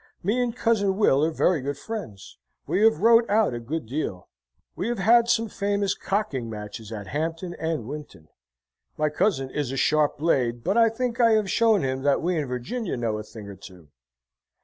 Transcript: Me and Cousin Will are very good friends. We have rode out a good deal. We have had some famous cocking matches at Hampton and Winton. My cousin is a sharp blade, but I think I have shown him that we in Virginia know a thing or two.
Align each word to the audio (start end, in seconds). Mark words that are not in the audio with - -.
Me 0.23 0.41
and 0.41 0.55
Cousin 0.55 0.97
Will 0.97 1.23
are 1.23 1.29
very 1.29 1.61
good 1.61 1.77
friends. 1.77 2.39
We 2.65 2.81
have 2.81 3.01
rode 3.01 3.29
out 3.29 3.53
a 3.53 3.59
good 3.59 3.85
deal. 3.85 4.29
We 4.75 4.87
have 4.87 4.97
had 4.97 5.29
some 5.29 5.47
famous 5.47 5.93
cocking 5.93 6.49
matches 6.49 6.91
at 6.91 7.09
Hampton 7.09 7.53
and 7.59 7.85
Winton. 7.85 8.27
My 8.97 9.09
cousin 9.09 9.51
is 9.51 9.71
a 9.71 9.77
sharp 9.77 10.17
blade, 10.17 10.63
but 10.63 10.75
I 10.75 10.89
think 10.89 11.19
I 11.19 11.33
have 11.33 11.51
shown 11.51 11.83
him 11.83 12.01
that 12.01 12.19
we 12.19 12.35
in 12.35 12.47
Virginia 12.47 12.97
know 12.97 13.19
a 13.19 13.23
thing 13.23 13.47
or 13.47 13.55
two. 13.55 13.89